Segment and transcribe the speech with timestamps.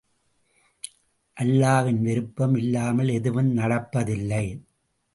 [1.37, 4.45] அல்லாவின் விருப்பம் இல்லாமல் எதுவும் நடப்பதில்லை!